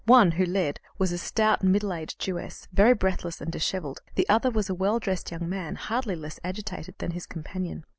[0.07, 4.49] One, who led, was a stout, middle aged Jewess, very breathless and dishevelled; the other
[4.49, 7.83] was a well dressed young man, hardly less agitated than his companion.